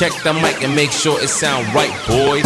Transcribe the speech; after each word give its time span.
check 0.00 0.12
the 0.22 0.32
mic 0.32 0.64
and 0.64 0.74
make 0.74 0.90
sure 0.90 1.20
it 1.20 1.28
sound 1.28 1.66
right, 1.66 1.94
boys. 2.08 2.44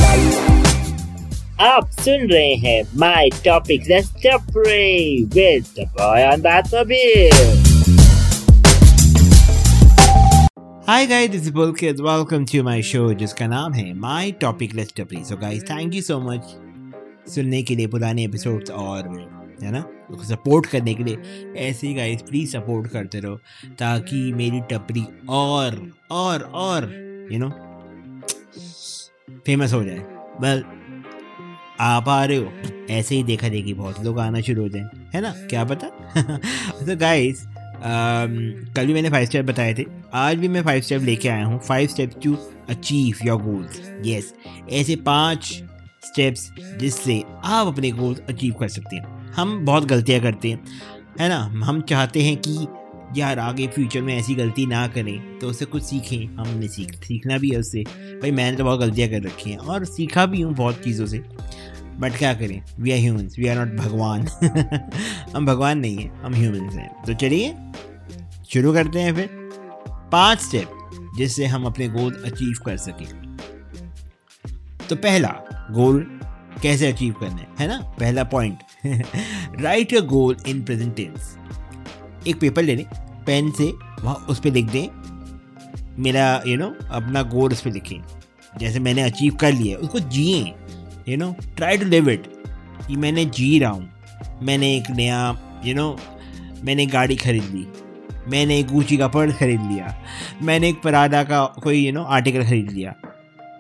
आप 1.60 1.90
सुन 1.90 2.30
रहे 2.30 2.54
हैं 2.54 2.82
my 2.96 3.30
topic 3.30 3.80
with 5.34 5.64
the 5.78 5.84
boy 5.88 6.24
on 6.24 6.40
mobile 6.40 7.32
hi 10.88 11.06
guys 11.06 11.30
this 11.30 11.42
is 11.42 11.52
Bulkit 11.52 12.00
welcome 12.00 12.44
to 12.44 12.62
my 12.62 12.82
show 12.82 13.14
जिसका 13.14 13.46
नाम 13.46 13.72
है 13.72 13.94
my 13.94 14.32
topic 14.32 14.74
let's 14.74 14.92
Tapri 14.96 15.24
so 15.24 15.36
guys 15.36 15.62
thank 15.62 15.94
you 15.94 16.02
so 16.02 16.20
much 16.20 16.42
सुनने 17.34 17.62
के 17.62 17.76
लिए 17.76 17.86
पुराने 17.86 18.24
एपिसोड्स 18.24 18.70
और 18.70 19.08
है 19.62 19.72
ना? 19.72 19.84
सपोर्ट 20.22 20.66
करने 20.66 20.94
के 20.94 21.04
लिए 21.04 21.18
ऐसे 21.56 21.86
ही 21.86 21.94
गाइस 21.94 22.22
प्लीज़ 22.22 22.50
सपोर्ट 22.50 22.90
करते 22.90 23.20
रहो 23.20 23.36
ताकि 23.78 24.32
मेरी 24.32 24.60
टपरी 24.60 25.04
और 25.28 25.92
और 26.10 26.42
और 26.42 27.13
यू 27.32 27.38
नो 27.38 27.50
फ़ेमस 29.46 29.72
हो 29.72 29.84
जाए। 29.84 29.98
वेल 30.40 30.64
आप 31.80 32.08
आ 32.08 32.24
रहे 32.24 32.36
हो। 32.36 32.52
ऐसे 32.90 33.14
ही 33.14 33.22
देखा 33.22 33.48
देखी 33.48 33.74
बहुत 33.74 34.04
लोग 34.04 34.18
आना 34.20 34.40
शुरू 34.40 34.62
हो 34.62 34.68
जाए। 34.68 34.88
है 35.14 35.20
ना? 35.20 35.30
क्या 35.30 35.64
पता? 35.64 35.86
तो 36.86 36.96
गाइस 36.96 37.44
कल 38.76 38.86
भी 38.86 38.94
मैंने 38.94 39.10
फाइव 39.10 39.26
स्टेप 39.26 39.44
बताए 39.44 39.74
थे। 39.74 39.84
आज 40.14 40.36
भी 40.36 40.48
मैं 40.48 40.62
फाइव 40.62 40.80
स्टेप 40.80 41.02
लेके 41.02 41.28
आया 41.28 41.44
हूँ। 41.44 41.58
Five 41.58 41.88
step 41.88 42.12
to 42.24 42.36
achieve 42.68 43.16
your 43.24 43.42
goals 43.42 43.80
yes 44.06 44.34
ऐसे 44.72 44.96
पाँच 44.96 45.62
स्टेप्स 46.04 46.50
जिससे 46.78 47.22
आप 47.44 47.66
अपने 47.66 47.90
गोल्स 47.90 48.20
अचीव 48.28 48.54
कर 48.54 48.68
सकते 48.68 48.96
हैं। 48.96 49.32
हम 49.32 49.64
बहुत 49.64 49.84
गलतियाँ 49.84 50.20
करते 50.20 50.50
हैं। 50.50 50.64
है 51.20 51.28
ना? 51.28 51.38
हम 51.38 51.80
चाहते 51.80 52.22
हैं 52.22 52.36
कि 52.36 52.66
यार 53.16 53.38
आगे 53.38 53.66
फ्यूचर 53.66 54.02
में 54.02 54.18
ऐसी 54.18 54.34
गलती 54.34 54.66
ना 54.66 54.86
करें 54.88 55.38
तो 55.38 55.48
उससे 55.48 55.64
कुछ 55.64 55.82
सीखें। 55.82 56.36
हमने 56.36 56.68
सीख, 56.68 56.94
सीखना 57.04 57.38
भी 57.38 57.50
है 57.50 57.58
उससे। 57.58 57.82
भाई 58.22 58.30
मैंने 58.30 58.56
तो 58.56 58.64
बहुत 58.64 58.80
गलतियाँ 58.80 59.08
कर 59.08 59.22
रखी 59.22 59.50
हैं, 59.50 59.58
और 59.58 59.84
सीखा 59.84 60.26
भी 60.26 60.40
हूँ 60.40 60.54
बहुत 60.54 60.82
चीज़ों 60.84 61.06
से। 61.06 61.18
बट 61.98 62.16
क्या 62.18 62.34
करें? 62.34 62.62
We 62.80 62.92
are 62.92 62.98
humans 62.98 63.36
we 63.38 63.46
are 63.46 63.56
not 63.56 63.78
भगवान। 63.78 64.26
हम 65.36 65.46
भगवान 65.46 65.78
नहीं 65.78 65.96
हैं, 65.96 66.22
हम 66.22 66.34
ह्यूमंस 66.34 66.74
हैं। 66.74 67.02
तो 67.02 67.14
चलिए, 67.14 67.54
शुरू 68.48 68.72
करते 68.72 69.00
हैं 69.00 69.14
फिर। 69.14 69.28
पाँच 70.12 70.40
स्टेप 70.40 70.70
जिससे 71.16 71.46
हम 71.46 71.64
अपने 71.64 71.88
गोल 71.88 72.22
अचीव 72.24 72.54
कर 72.66 72.76
सकें। 72.76 73.36
तो 74.88 74.96
पहला 74.96 75.28
गोल 75.70 76.20
कैसे 76.62 76.92
अचीव 76.92 77.12
करना 77.12 77.36
है 77.36 77.48
है 77.60 77.68
ना? 77.68 77.78
पहला 78.00 78.24
point 78.24 78.58
write 79.60 79.92
your 79.92 80.04
goal 80.06 80.36
in 80.48 80.62
present 80.62 80.94
tense 80.96 81.36
एक 82.26 82.40
पेपर 82.40 82.62
ले 82.62 82.76
लें। 82.76 82.84
पेन 83.26 83.50
से 83.50 83.72
वहाँ 84.02 84.26
उस 84.28 84.40
पर 84.40 84.52
लिख 84.52 84.66
दें 84.66 84.88
मेरा 86.02 86.42
यू 86.46 86.56
नो 86.56 86.74
अपना 86.90 87.22
गोल 87.22 87.52
उस 87.52 87.60
पर 87.60 87.72
लिखें। 87.72 88.00
जैसे 88.58 88.78
मैंने 88.78 89.02
अचीव 89.02 89.34
कर 89.34 89.52
लिया 89.52 89.78
उसको 89.78 89.98
जिए 89.98 90.54
you 91.08 91.16
know 91.16 91.34
try 91.56 91.78
to 91.78 91.86
live 91.86 92.10
it 92.10 92.26
कि 92.88 92.96
मैंने 92.96 93.24
जी 93.24 93.58
रहा 93.58 93.70
हूँ 93.70 93.90
मैंने 94.42 94.76
एक 94.76 94.90
नया 94.90 95.20
यू 95.64 95.74
नो 95.74 95.96
मैंने 96.64 96.86
गाड़ी 96.86 97.16
खरीद 97.16 97.44
ली 97.44 97.66
मैंने 98.28 98.58
एक 98.58 98.72
ऊँची 98.72 98.96
का 98.96 99.08
पर्स 99.08 99.34
खरीद 99.38 99.60
लिया 99.60 99.96
मैंने 100.42 100.68
एक 100.68 100.80
परादा 100.82 101.22
का 101.24 101.44
कोई 101.62 101.86
यू 101.86 101.92
नो 101.92 102.02
आर्टिकल 102.02 102.44
खरीद 102.44 102.70
लिया 102.70 102.94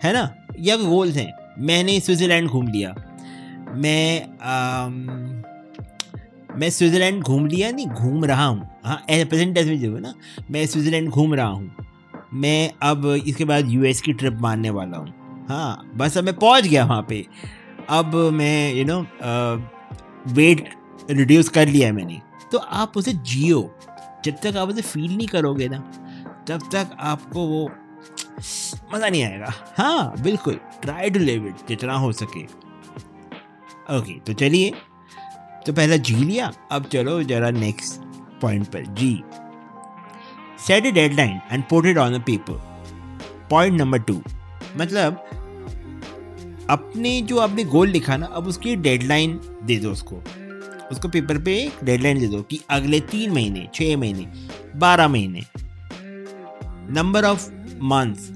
है 0.04 0.12
ना? 0.12 0.34
या 0.58 0.76
गोल्स 0.76 1.16
हैं। 1.16 1.32
मैंने 1.58 2.00
स्विट्ज़रलैंड 2.00 2.48
घूम 2.48 2.68
लिया। 2.68 2.94
मैं 3.74 4.22
आम, 4.42 5.42
मैं 6.56 6.70
स्विट्ज़रलैंड 6.70 7.22
घूम 7.22 7.46
लिया 7.46 7.70
नहीं, 7.70 7.86
घूम 7.86 8.24
रहा 8.24 8.44
हूँ। 8.44 8.68
हाँ 8.84 8.96
प्रेजेंट 9.08 9.54
टेंस 9.54 9.66
में 9.66 9.80
जो 9.80 9.94
है 9.94 10.00
ना, 10.00 10.14
मैं 10.50 10.64
स्विट्ज़रलैंड 10.66 11.08
घूम 11.08 11.34
रहा 11.34 11.46
हूँ। 11.46 11.70
मैं 12.34 12.70
अब 12.82 13.06
इसके 13.26 13.44
बाद 13.44 13.70
यूएस 13.70 14.00
की 14.00 14.12
ट्रिप 14.12 14.38
मारने 14.40 14.70
वाला 14.70 14.98
हूँ। 14.98 15.46
हाँ 15.48 15.90
बस 15.96 16.18
अब 16.18 16.24
मैं 16.24 16.34
पहुँच 16.36 16.66
गया 16.66 16.84
वहाँ 16.84 17.06
पे। 17.08 17.24
अब 17.90 18.14
मैं 18.32 18.72
यू 18.74 18.84
नो 18.84 19.00
वेट 20.34 20.68
रिड्यूस 21.10 21.48
कर 21.48 21.68
लिया 21.68 21.86
है 21.86 21.92
मैंने। 21.92 22.20
तो 22.52 22.58
आप 22.58 22.96
उसे 22.96 23.12
जियो। 23.12 23.60
जब 24.24 24.36
तक 24.42 24.56
आप 24.56 24.68
उसे 24.68 24.82
फील 24.82 25.16
नहीं 25.16 25.26
करोगे 25.28 25.68
ना, 25.68 25.78
तब 26.48 26.68
तक 26.72 26.96
आपको 27.00 27.46
वो 27.46 27.68
मज़ा 28.94 29.08
नहीं 29.08 29.22
आएगा। 29.24 29.52
हाँ 29.78 30.22
बिल्कुल 30.22 30.58
ट्राई 30.82 31.10
टू 31.10 31.20
लिव 31.20 31.46
इट 31.46 31.68
जितना 31.68 31.94
हो 31.96 32.12
सके। 32.14 32.44
ओके 33.96 34.18
तो 34.20 34.32
चलिए। 34.34 34.72
तो 35.66 35.72
पहला 35.72 35.96
जी 35.98 36.14
लिया, 36.14 36.52
अब 36.72 36.84
चलो 36.84 37.22
जरा 37.22 37.50
नेक्स्ट 37.50 38.00
पॉइंट 38.40 38.66
पर 38.66 38.84
जी 38.94 39.12
set 40.66 40.86
a 40.86 40.90
deadline 40.92 41.40
and 41.52 41.64
put 41.64 41.86
it 41.86 41.98
on 41.98 42.18
the 42.18 42.22
paper 42.22 42.60
point 43.50 43.80
number 43.80 43.98
two 44.00 44.20
मतलब 44.76 45.24
अपने 46.70 47.20
जो 47.22 47.38
आपने 47.38 47.64
गोल 47.64 47.88
लिखा 47.88 48.16
ना, 48.16 48.26
अब 48.26 48.46
उसकी 48.46 48.76
डेडलाइन 48.76 49.40
दे 49.64 49.76
दो 49.76 49.90
उसको। 49.90 50.22
उसको 50.90 51.08
पेपर 51.08 51.38
पे 51.38 51.56
एक 51.56 51.84
डेडलाइन 51.84 52.18
दे 52.18 52.26
दो 52.26 52.40
कि 52.42 52.60
अगले 52.70 53.00
तीन 53.02 53.30
महीने 53.30 53.68
छः 53.74 53.96
महीने, 53.96 54.26
बारह 54.76 55.08
महीने 55.08 55.42
नंबर 56.92 57.24
ऑफ़ 57.24 57.48
मंथ्स 57.82 58.30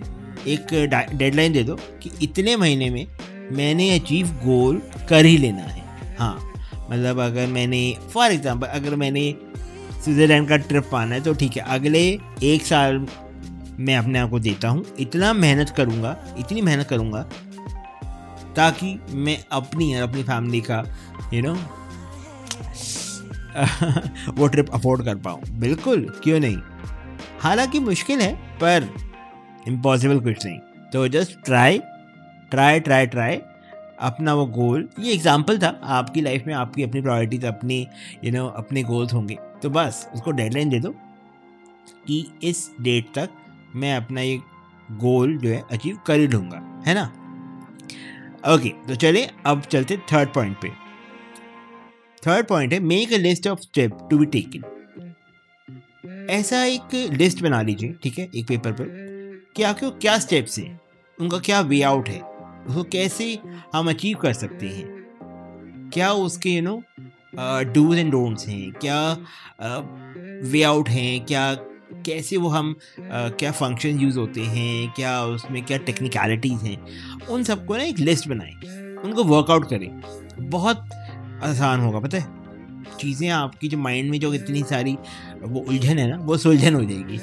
एक 0.48 0.66
डेडलाइन 1.12 1.52
दे 1.52 1.62
दो 1.62 1.76
कि 2.02 2.10
इतने 2.22 2.56
महीने 2.56 2.90
में 2.90 3.06
मैंने 3.52 3.90
अचीव 3.98 4.28
गोल 4.44 4.80
कर 5.08 5.24
ही 5.24 5.36
लेना 5.38 5.62
है। 5.62 6.16
हाँ 6.18 6.47
मतलब 6.90 7.20
अगर 7.20 7.46
मैंने 7.46 7.80
फॉर 8.12 8.32
एग्ज़ाम्पल 8.32 8.66
अगर 8.66 8.94
मैंने 8.94 9.34
स्विट्ज़रलैंड 10.04 10.48
का 10.48 10.56
ट्रिप 10.56 10.88
पाना 10.92 11.14
है 11.14 11.20
तो 11.20 11.34
ठीक 11.34 11.56
है 11.56 11.62
अगले 11.68 12.02
एक 12.42 12.62
साल 12.62 13.06
मैं 13.80 13.96
अपने 13.96 14.18
आप 14.18 14.30
को 14.30 14.38
देता 14.38 14.68
हूँ। 14.68 14.84
इतना 15.00 15.32
मेहनत 15.32 15.70
करूँगा 15.70 16.16
इतनी 16.38 16.62
मेहनत 16.62 16.86
करूँगा 16.88 17.22
ताकि 18.56 18.98
मैं 19.10 19.38
अपनी 19.52 19.94
और 19.96 20.02
अपनी 20.02 20.22
फैमिली 20.22 20.60
का 20.60 20.78
यू 21.32 21.42
you 21.42 21.48
नो 21.48 21.54
know, 21.54 21.62
वो 24.38 24.46
ट्रिप 24.48 24.70
अफोर्ड 24.70 25.04
कर 25.04 25.14
पाऊँ। 25.14 25.42
बिल्कुल 25.50 26.08
क्यों 26.24 26.40
नहीं? 26.40 26.56
हालाँकि 27.40 27.78
मुश्किल 27.80 28.20
है 28.20 28.32
पर 28.60 28.88
इम्पॉसिबल 29.68 30.20
कुछ 30.20 30.46
नहीं। 30.46 30.58
तो 30.92 31.06
just 31.08 31.44
try 31.44 31.78
try 32.50 32.80
try 32.80 33.06
try 33.06 33.36
अपना 34.00 34.34
वो 34.34 34.44
गोल 34.48 34.88
ये 34.98 35.12
एग्ज़ाम्पल 35.12 35.58
था। 35.58 35.68
आपकी 35.84 36.20
लाइफ 36.20 36.44
में 36.46 36.54
आपकी 36.54 36.82
अपनी 36.82 37.00
प्रायोरिटीज 37.00 37.44
अपनी 37.44 37.86
यू 38.24 38.32
नो 38.32 38.46
अपने 38.48 38.82
गोल्स 38.82 39.12
होंगे। 39.14 39.38
तो 39.62 39.70
बस, 39.70 40.08
उसको 40.14 40.30
डेडलाइन 40.32 40.68
दे 40.70 40.78
दो 40.80 40.90
कि 42.06 42.26
इस 42.44 42.70
डेट 42.80 43.12
तक 43.14 43.30
मैं 43.76 43.94
अपना 43.96 44.20
ये 44.20 44.38
गोल 44.98 45.36
जो 45.38 45.48
है 45.48 45.62
अचीव 45.72 45.98
कर 46.06 46.18
ही 46.20 46.26
लूँगा, 46.26 46.62
है 46.86 46.94
ना? 46.94 47.04
ओके 48.44 48.68
तो 48.88 48.94
चलिए 48.96 49.30
अब 49.46 49.62
चलते 49.62 49.96
थर्ड 50.12 50.28
पॉइंट 50.34 50.56
पे। 50.62 50.68
थर्ड 52.22 52.46
पॉइंट 52.46 52.72
है 52.72 52.80
make 52.80 53.12
a 53.12 53.16
list 53.18 53.46
of 53.48 53.60
step 53.60 53.98
to 54.10 54.18
be 54.18 54.26
taken 54.28 54.74
ऐसा 56.30 56.62
एक 56.64 56.94
लिस्ट 57.12 57.42
बना 57.42 57.60
लीजिए, 57.62 57.92
ठीक 58.02 58.18
है, 58.18 58.28
एक 58.34 58.46
पेपर 58.46 58.72
पर, 58.72 58.86
कि 59.56 59.62
आपके 59.62 59.90
क्या 59.92 60.18
स्टेप्स 60.18 60.58
हैं, 60.58 60.80
उनका 61.18 61.38
क्या 61.40 61.60
वे 61.62 61.80
आउट 61.82 62.08
है। 62.08 62.20
उसको 62.68 62.82
कैसे 62.82 63.38
हम 63.74 63.88
अचीव 63.90 64.16
कर 64.16 64.32
सकते 64.32 64.66
हैं? 64.66 64.98
क्या 65.94 66.12
उसके 66.12 66.50
you 66.50 66.62
know 66.62 66.82
dos 67.72 67.98
and 67.98 68.12
don'ts 68.12 68.48
हैं? 68.48 68.72
क्या 68.72 69.12
वे 70.44 70.62
आउट 70.62 70.88
हैं? 70.88 71.24
क्या 71.24 71.54
कैसे 71.94 72.36
वो 72.36 72.48
हम 72.48 72.74
uh, 72.74 73.04
क्या 73.12 73.50
फ़ंक्शन 73.50 74.00
यूज़ 74.00 74.18
होते 74.18 74.40
हैं? 74.40 74.92
क्या 74.96 75.24
उसमें 75.24 75.64
क्या 75.64 75.78
टेक्निकलिटीज़ 75.78 76.64
हैं? 76.64 76.86
उन 77.26 77.44
सबको 77.44 77.76
ना 77.76 77.82
एक 77.82 77.98
लिस्ट 77.98 78.28
बनाएँ। 78.28 78.52
उनको 79.04 79.24
वर्कआउट 79.24 79.70
करें। 79.70 80.02
बहुत 80.40 80.90
आसान 81.42 81.80
होगा 81.80 82.00
पता 82.00 82.18
है? 82.18 82.38
चीज़ें 83.00 83.28
आपकी 83.28 83.68
जो 83.68 83.78
माइंड 83.78 84.10
में 84.10 84.20
जो 84.20 84.34
इतनी 84.34 84.62
सारी 84.62 84.96
वो 85.42 85.60
उलझन 85.60 85.98
है 85.98 86.10
ना 86.10 86.16
वो 86.16 86.36
सुलझन 86.36 86.74
हो 86.74 86.84
जाएगी। 86.84 87.18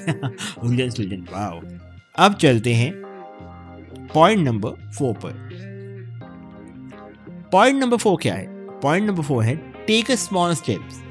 उलझन 0.67 0.89
सुलझन 0.89 1.27
वाह 1.33 1.79
अब 2.25 2.33
चलते 2.33 2.73
हैं। 2.73 3.04
पॉइंट 4.15 4.47
नंबर 4.47 4.69
फोर 4.69 5.13
पर। 5.13 5.49
पॉइंट 7.51 7.83
नंबर 7.83 7.97
फोर 7.97 8.17
क्या 8.21 8.35
है? 8.35 8.45
पॉइंट 8.79 9.07
नंबर 9.09 9.23
फोर 9.23 9.43
है 9.43 9.55
take 9.87 10.11
a 10.11 10.15
small 10.15 10.53
steps 10.55 11.01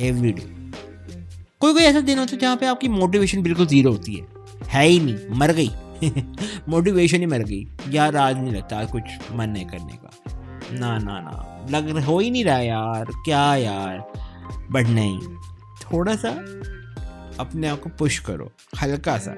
every 0.00 0.32
day 0.32 0.42
कोई 1.60 1.72
कोई 1.72 1.82
ऐसा 1.82 2.00
दिन 2.00 2.18
होता 2.18 2.32
है 2.32 2.38
जहाँ 2.40 2.56
पे 2.56 2.66
आपकी 2.66 2.88
मोटिवेशन 2.88 3.42
बिल्कुल 3.42 3.66
ज़ीरो 3.66 3.90
होती 3.90 4.14
है। 4.14 4.26
है 4.68 4.86
ही 4.86 5.00
नहीं, 5.00 5.38
मर 5.38 5.52
गई। 5.52 5.70
मोटिवेशन 6.68 7.18
ही 7.18 7.26
मर 7.26 7.38
गई 7.38 7.66
यार 7.88 8.16
आज 8.16 8.38
नहीं 8.38 8.52
लगता 8.52 8.84
कुछ 8.84 9.02
मन 9.32 9.50
नहीं 9.50 9.66
करने 9.66 9.92
का। 9.92 10.10
ना 10.72 10.98
ना 10.98 11.20
ना, 11.20 11.66
लग 11.70 12.04
हो 12.04 12.18
ही 12.18 12.30
नहीं 12.30 12.44
रहा 12.44 12.58
यार, 12.58 13.04
क्या 13.04 13.56
यार। 13.56 14.12
बट 14.70 14.86
नहीं, 14.86 15.20
थोड़ा 15.80 16.16
सा 16.16 16.28
अपने 17.40 17.66
आप 17.66 17.80
को 17.80 17.90
पुश 17.90 18.18
करो, 18.18 18.52
हल्का 18.82 19.18
सा। 19.18 19.36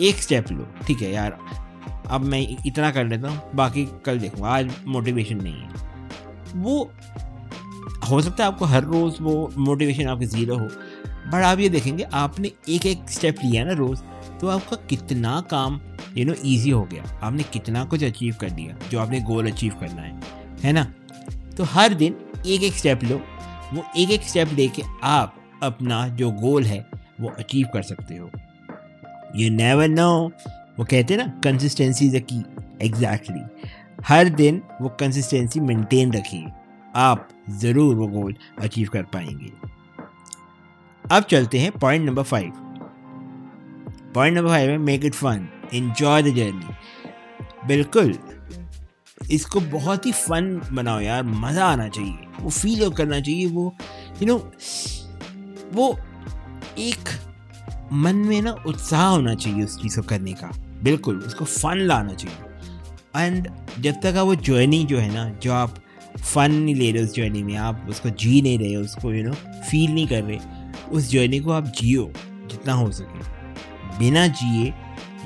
एक 0.00 0.16
स्टेप 0.16 0.52
लो, 0.52 0.68
ठीक 0.86 1.02
है 1.02 1.12
यार। 1.12 1.67
अब 2.10 2.20
मैं 2.22 2.40
इतना 2.66 2.90
कर 2.90 3.04
लेता 3.06 3.28
हूँ, 3.28 3.50
बाकी 3.54 3.84
कल 4.04 4.18
देखूँगा। 4.18 4.48
आज 4.48 4.70
मोटिवेशन 4.86 5.42
नहीं 5.42 5.54
है। 5.54 5.86
वो, 6.56 6.90
हो 8.10 8.20
सकता 8.22 8.44
है 8.44 8.52
आपको 8.52 8.64
हर 8.64 8.84
रोज़ 8.84 9.22
वो 9.22 9.50
मोटिवेशन 9.58 10.06
आपकी 10.08 10.26
ज़ीरो 10.26 10.56
हो 10.58 10.68
बट 11.26 11.42
आप 11.44 11.58
ये 11.58 11.68
देखेंगे, 11.68 12.04
आपने 12.04 12.50
एक 12.68 12.86
एक 12.86 13.10
स्टेप 13.10 13.36
लिया 13.44 13.64
ना 13.64 13.72
रोज़ 13.74 14.00
तो 14.40 14.48
आपका 14.48 14.76
कितना 14.88 15.40
काम 15.50 15.80
यू 16.16 16.24
नो 16.26 16.34
ईजी 16.44 16.70
हो 16.70 16.82
गया। 16.84 17.18
आपने 17.22 17.42
कितना 17.52 17.84
कुछ 17.84 18.04
अचीव 18.04 18.36
कर 18.40 18.50
दिया 18.50 18.76
जो 18.90 18.98
आपने 19.00 19.20
गोल 19.22 19.50
अचीव 19.50 19.74
करना 19.80 20.02
है 20.02 20.20
है 20.62 20.72
ना? 20.72 20.84
तो 21.56 21.64
हर 21.64 21.94
दिन 21.94 22.16
एक 22.46 22.62
एक 22.62 22.74
स्टेप 22.74 23.04
लो, 23.04 23.20
वो 23.72 23.84
एक 23.96 24.10
एक 24.10 24.22
स्टेप 24.22 24.52
लेके 24.52 24.82
आप 25.04 25.34
अपना 25.62 26.06
जो 26.08 26.30
गोल 26.32 26.64
है, 26.64 26.84
वो 27.20 27.32
अचीव 27.38 27.66
कर 27.74 27.82
सकते 27.82 28.16
हो। 28.16 28.30
यू 29.36 29.50
नेवर 29.50 29.88
नो 29.88 30.30
वो 30.78 30.84
कहते 30.84 31.14
हैं 31.14 31.20
ना 31.20 31.32
कंसिस्टेंसी 31.44 32.06
इज़ 32.06 32.16
अ 32.16 32.20
की 32.32 32.44
एग्जैक्टली 32.86 33.40
हर 34.08 34.28
दिन 34.30 34.62
वो 34.80 34.88
कंसिस्टेंसी 35.00 35.60
मेंटेन 35.60 36.12
रखिए। 36.12 36.46
आप 36.96 37.28
ज़रूर 37.60 37.94
वो 37.96 38.06
गोल 38.08 38.34
अचीव 38.60 38.88
कर 38.92 39.02
पाएँगे। 39.14 39.52
अब 41.04 41.22
चलते 41.22 41.58
हैं 41.58 41.70
point 41.72 42.06
number 42.06 42.22
five 42.22 42.52
point 44.14 44.36
number 44.36 44.48
five 44.48 44.70
है 44.70 44.78
make 44.78 45.04
it 45.04 45.14
fun 45.14 45.48
enjoy 45.74 46.22
the 46.22 46.34
journey 46.36 47.66
बिल्कुल। 47.66 48.14
इसको 49.30 49.60
बहुत 49.60 50.06
ही 50.06 50.12
फन 50.12 50.60
बनाओ 50.72 51.00
यार। 51.00 51.22
मज़ा 51.24 51.64
आना 51.66 51.88
चाहिए। 51.88 52.26
वो 52.40 52.50
फील 52.50 52.88
करना 52.90 53.20
चाहिए। 53.20 53.46
वो 53.46 53.74
यू 54.12 54.18
you 54.18 54.26
नो 54.28 54.34
know, 54.34 55.74
वो 55.74 55.98
एक 56.78 57.08
मन 57.92 58.16
में 58.28 58.40
ना 58.42 58.52
उत्साह 58.66 59.06
होना 59.06 59.34
चाहिए 59.34 59.64
उस 59.64 59.80
चीज़ 59.82 59.96
को 59.96 60.06
करने 60.08 60.32
का। 60.32 60.50
बिल्कुल, 60.82 61.18
उसको 61.18 61.44
फन 61.44 61.78
लाना 61.78 62.14
चाहिए। 62.14 62.46
एंड 63.16 63.48
जब 63.80 64.00
तक 64.02 64.16
वो 64.16 64.34
जर्नी 64.34 64.84
जो 64.84 64.98
है 64.98 65.12
ना, 65.14 65.28
जो 65.42 65.52
आप 65.52 65.78
फन 66.34 66.52
नहीं 66.52 66.74
ले 66.74 66.90
रहे 66.92 67.02
उस 67.02 67.14
जर्नी 67.14 67.42
में, 67.42 67.56
आप 67.56 67.86
उसको 67.88 68.10
जी 68.10 68.42
नहीं 68.42 68.58
रहे, 68.58 68.76
उसको 68.76 69.12
यू 69.12 69.22
नो 69.24 69.32
फील 69.70 69.90
नहीं 69.90 70.06
कर 70.06 70.22
रहे, 70.22 70.38
उस 70.90 71.10
जर्नी 71.10 71.40
को 71.40 71.50
आप 71.50 71.72
जियो, 71.78 72.10
जितना 72.50 72.72
हो 72.72 72.90
सके। 72.92 73.98
बिना 73.98 74.26
जिए, 74.26 74.72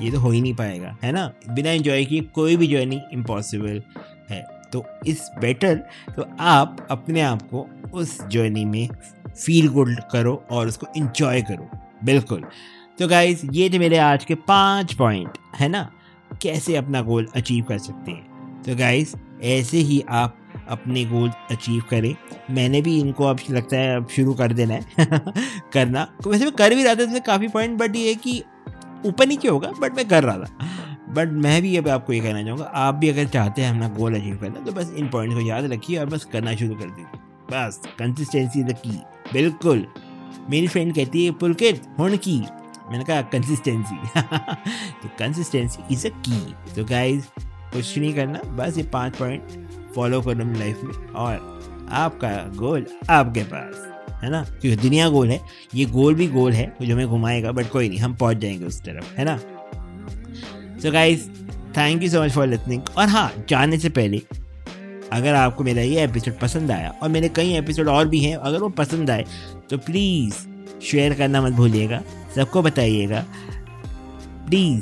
ये 0.01 0.11
तो 0.11 0.19
हो 0.19 0.31
ही 0.31 0.41
नहीं 0.41 0.53
पाएगा, 0.53 0.97
है 1.03 1.11
ना? 1.11 1.31
बिना 1.49 1.69
एंजॉय 1.69 2.05
किए 2.05 2.21
कोई 2.35 2.55
भी 2.57 2.67
जर्नी 2.67 3.01
इम्पॉसिबल 3.13 3.81
है। 4.29 4.43
तो 4.73 4.85
इस 5.07 5.29
बेटर 5.41 5.75
तो 6.15 6.25
आप 6.39 6.87
अपने 6.91 7.21
आप 7.21 7.41
को 7.41 7.67
उस 7.93 8.17
जर्नी 8.27 8.65
में 8.65 8.87
फील 9.27 9.67
गुड 9.67 9.99
करो 10.11 10.43
और 10.51 10.67
उसको 10.67 10.87
इंजॉय 10.97 11.41
करो, 11.41 11.69
बिल्कुल। 12.03 12.45
तो 12.99 13.07
गाइज़ 13.07 13.45
ये 13.51 13.69
थे 13.69 13.79
मेरे 13.79 13.97
आज 13.97 14.25
के 14.25 14.35
पाँच 14.35 14.93
पॉइंट 14.93 15.29
है 15.55 15.69
ना? 15.69 15.91
कैसे 16.41 16.75
अपना 16.75 17.01
गोल 17.01 17.27
अचीव 17.35 17.63
कर 17.63 17.77
सकते 17.77 18.11
हैं? 18.11 18.61
तो 18.63 18.75
गाइज़ 18.75 19.15
ऐसे 19.43 19.77
ही 19.77 20.03
आप 20.09 20.37
अपने 20.69 21.05
गोल 21.05 21.29
अचीव 21.51 21.83
करें। 21.89 22.15
मैंने 22.51 22.81
भी 22.81 22.99
इनको 22.99 23.23
अब 23.23 23.39
लगता 23.51 23.77
है 23.77 23.97
अब 23.97 24.07
शुरू 24.07 24.33
कर 24.33 24.53
देना 24.53 24.73
है। 24.73 24.81
करना। 25.73 26.07
वैसे 26.27 26.45
मैं 26.45 26.53
कर 26.53 26.75
भी 26.75 26.83
रहा 26.83 26.95
था, 26.95 27.03
इसमें 27.03 27.21
काफ़ी 27.21 27.47
पॉइंट 27.47 27.79
बट 27.79 27.95
ये 27.95 28.15
कि 28.15 28.43
ऊपर 29.05 29.27
नीचे 29.27 29.47
होगा 29.47 29.71
बट 29.79 29.95
मैं 29.95 30.07
कर 30.07 30.23
रहा 30.23 30.37
था। 30.37 30.57
बट 31.09 31.27
मैं 31.27 31.61
भी 31.61 31.77
अब 31.77 31.87
आपको 31.87 32.13
ये 32.13 32.19
कहना 32.19 32.43
चाहूँगा, 32.43 32.65
आप 32.65 32.95
भी 32.95 33.09
अगर 33.09 33.25
चाहते 33.25 33.61
हैं 33.61 33.69
अपना 33.69 33.89
गोल 33.89 34.15
अचीव 34.15 34.37
करना 34.37 34.59
तो 34.59 34.71
बस 34.71 34.93
इन 34.97 35.07
पॉइंट्स 35.07 35.35
को 35.35 35.41
याद 35.41 35.71
रखिए 35.73 35.97
और 35.97 36.05
बस 36.05 36.25
करना 36.25 36.55
शुरू 36.55 36.75
कर 36.75 36.85
दीजिए। 36.85 37.19
बस 37.51 37.81
कंसिस्टेंसी 37.99 38.63
द 38.63 38.73
की 38.73 39.01
बिल्कुल। 39.33 39.87
मेरी 40.49 40.67
फ्रेंड 40.67 40.95
कहती 40.95 41.25
है, 41.25 41.31
पुलकित 41.31 41.83
हुण 41.99 42.17
की 42.17 42.43
मैंने 42.91 43.03
कहा 43.03 43.21
कंसिस्टेंसी 43.31 43.95
तो 45.03 45.09
कंसिस्टेंसी 45.19 45.93
इज़ 45.93 46.07
अ 46.07 46.09
की 46.27 46.39
तो 46.75 46.85
गाइज़ 46.85 47.25
कुछ 47.73 47.97
नहीं 47.97 48.13
करना, 48.13 48.39
बस 48.55 48.77
ये 48.77 48.83
पाँच 48.83 49.15
पॉइंट 49.15 49.93
फॉलो 49.95 50.21
करना 50.21 50.43
अपनी 50.43 50.59
लाइफ 50.59 50.81
में 50.83 51.07
और 51.09 51.87
आपका 51.91 52.29
गोल 52.55 52.85
आपके 53.09 53.43
पास, 53.43 54.21
है 54.23 54.29
ना? 54.29 54.43
क्योंकि 54.43 54.75
दुनिया 54.81 55.09
गोल 55.09 55.29
है, 55.29 55.39
ये 55.75 55.85
गोल 55.85 56.15
भी 56.15 56.27
गोल 56.27 56.51
है 56.53 56.65
जो 56.81 56.93
हमें 56.93 57.07
घुमाएगा 57.07 57.51
बट 57.51 57.69
कोई 57.69 57.89
नहीं, 57.89 57.99
हम 57.99 58.15
पहुँच 58.15 58.37
जाएँगे 58.37 58.65
उस 58.65 58.81
तरफ़, 58.81 59.13
है 59.15 59.25
ना? 59.25 59.37
So 60.79 60.91
guys 60.91 61.27
thank 61.77 62.03
you 62.03 62.09
so 62.09 62.23
much 62.23 62.31
for 62.31 62.47
listening 62.47 62.81
और 62.97 63.07
हाँ 63.07 63.31
जाने 63.49 63.79
से 63.79 63.89
पहले, 63.89 64.21
अगर 65.13 65.33
आपको 65.35 65.63
मेरा 65.63 65.81
ये 65.81 66.03
एपिसोड 66.03 66.39
पसंद 66.39 66.71
आया, 66.71 66.93
और 67.03 67.09
मेरे 67.09 67.29
कई 67.29 67.53
एपिसोड 67.55 67.87
और 67.89 68.07
भी 68.07 68.19
हैं, 68.19 68.35
अगर 68.35 68.59
वो 68.59 68.69
पसंद 68.69 69.09
आए 69.09 69.25
तो 69.69 69.77
प्लीज़ 69.77 70.47
शेयर 70.83 71.13
करना 71.13 71.41
मत 71.41 71.53
भूलिएगा। 71.53 72.01
सबको 72.35 72.61
बताइएगा। 72.61 73.25
प्लीज़ 74.47 74.81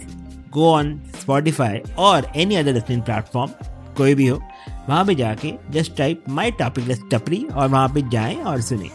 गो 0.52 0.72
ऑन 0.72 1.00
स्पॉटिफाई 1.22 1.78
और 2.00 2.32
एनी 2.36 2.56
अदर 2.56 2.74
लिसनिंग 2.74 3.02
प्लेटफॉर्म 3.02 3.52
कोई 3.98 4.16
भी 4.16 4.28
हो, 4.28 4.38
वहाँ 4.90 5.04
पे 5.06 5.16
जाके 5.16 5.54
just 5.72 5.96
type 5.98 6.24
my 6.30 6.52
topic 6.52 6.86
list 6.88 7.02
Tapri 7.12 7.44
और 7.46 7.68
वहाँ 7.68 7.88
पे 7.90 8.02
जाएँ 8.10 8.36
और 8.36 8.62
सुने। 8.62 8.90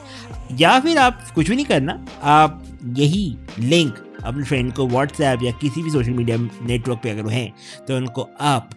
या 0.53 0.79
फिर 0.81 0.99
आप 0.99 1.21
कुछ 1.35 1.49
भी 1.49 1.57
नहीं 1.57 1.67
करना, 1.67 2.05
आप 2.23 2.63
यही 2.97 3.37
लिंक 3.59 3.99
अपने 4.25 4.45
फ्रेंड 4.45 4.73
को 4.75 4.87
व्हाट्सएप 4.87 5.43
या 5.43 5.53
किसी 5.53 5.83
भी 5.83 5.91
सोशल 5.91 6.11
मीडिया 6.11 6.37
नेटवर्क 6.39 7.01
पे 7.03 7.11
अगर 7.11 7.31
हैं 7.31 7.53
तो 7.89 7.97
उनको 7.97 8.29
आप 8.41 8.71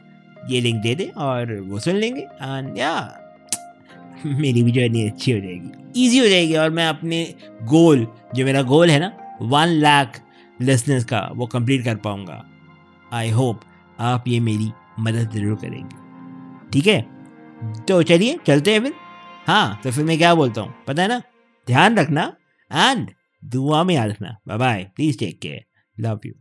ये 0.50 0.62
लिंक 0.62 0.82
दे 0.84 0.96
दें 0.96 1.08
और 1.08 1.54
वो 1.62 1.80
सुन 1.80 1.96
लेंगे। 1.96 2.22
एंड 2.22 2.78
या 2.78 2.92
मेरी 4.40 4.64
भी 4.64 4.72
जर्नी 4.72 5.08
अच्छी 5.10 5.32
हो 5.32 5.40
जाएगी। 5.40 6.04
ईजी 6.06 6.20
हो 6.20 6.28
जाएगी 6.28 6.56
और 6.56 6.70
मैं 6.70 6.88
अपने 6.88 7.24
गोल 7.64 8.08
जो 8.36 8.46
मेरा 8.46 8.62
गोल 8.62 8.90
है 8.90 9.00
ना 9.00 9.12
वन 9.42 9.68
लाख 9.68 10.22
लिसनर्स 10.62 11.06
का, 11.06 11.20
वो 11.36 11.46
कंप्लीट 11.48 11.84
कर 11.86 11.96
पाऊँगा। 11.96 12.44
आई 13.14 13.30
होप 13.30 13.62
आप 14.00 14.28
ये 14.28 14.40
मेरी 14.40 14.72
मदद 15.00 15.32
ज़रूर 15.34 15.56
करेंगे। 15.56 16.70
ठीक 16.72 16.88
है? 16.88 17.02
तो 17.88 18.02
चलिए, 18.04 18.38
चलते 18.48 18.74
हैं 18.74 18.82
फिर। 18.84 18.94
हाँ 19.48 19.80
तो 19.84 19.92
फिर 19.92 20.06
मैं 20.06 20.18
क्या 20.18 20.34
बोलता 20.36 20.62
हूँ? 20.62 20.74
पता 20.88 21.02
है 21.02 21.08
ना? 21.08 21.22
ध्यान 21.68 21.98
रखना 21.98 22.32
एंड 22.72 23.10
दुआ 23.44 23.84
में 23.84 23.96
याद 23.96 24.10
रखना। 24.10 24.38
Bye 24.48 24.58
bye 24.58 24.84
please 24.96 25.18
take 25.20 25.40
care 25.42 25.66
love 25.98 26.20
you 26.26 26.34